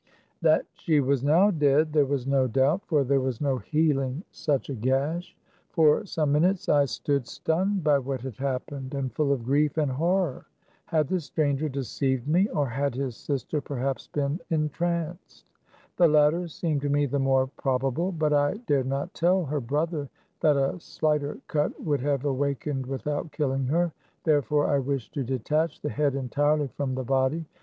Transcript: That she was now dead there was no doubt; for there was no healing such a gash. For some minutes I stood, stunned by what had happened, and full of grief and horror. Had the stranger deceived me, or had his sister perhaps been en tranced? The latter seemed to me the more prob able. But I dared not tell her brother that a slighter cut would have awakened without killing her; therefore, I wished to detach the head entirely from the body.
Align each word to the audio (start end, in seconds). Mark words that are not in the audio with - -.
That 0.41 0.65
she 0.73 0.99
was 0.99 1.23
now 1.23 1.51
dead 1.51 1.93
there 1.93 2.07
was 2.07 2.25
no 2.25 2.47
doubt; 2.47 2.81
for 2.87 3.03
there 3.03 3.21
was 3.21 3.39
no 3.39 3.59
healing 3.59 4.23
such 4.31 4.67
a 4.71 4.73
gash. 4.73 5.37
For 5.69 6.07
some 6.07 6.31
minutes 6.31 6.67
I 6.67 6.85
stood, 6.85 7.27
stunned 7.27 7.83
by 7.83 7.99
what 7.99 8.21
had 8.21 8.37
happened, 8.37 8.95
and 8.95 9.13
full 9.13 9.31
of 9.31 9.43
grief 9.45 9.77
and 9.77 9.91
horror. 9.91 10.47
Had 10.85 11.07
the 11.07 11.19
stranger 11.19 11.69
deceived 11.69 12.27
me, 12.27 12.47
or 12.49 12.65
had 12.67 12.95
his 12.95 13.15
sister 13.15 13.61
perhaps 13.61 14.07
been 14.07 14.39
en 14.49 14.69
tranced? 14.69 15.45
The 15.97 16.07
latter 16.07 16.47
seemed 16.47 16.81
to 16.81 16.89
me 16.89 17.05
the 17.05 17.19
more 17.19 17.45
prob 17.45 17.83
able. 17.83 18.11
But 18.11 18.33
I 18.33 18.55
dared 18.65 18.87
not 18.87 19.13
tell 19.13 19.45
her 19.45 19.61
brother 19.61 20.09
that 20.39 20.57
a 20.57 20.79
slighter 20.79 21.37
cut 21.47 21.79
would 21.79 21.99
have 22.01 22.25
awakened 22.25 22.87
without 22.87 23.31
killing 23.31 23.67
her; 23.67 23.93
therefore, 24.23 24.65
I 24.65 24.79
wished 24.79 25.13
to 25.13 25.23
detach 25.23 25.79
the 25.79 25.89
head 25.89 26.15
entirely 26.15 26.69
from 26.69 26.95
the 26.95 27.03
body. 27.03 27.45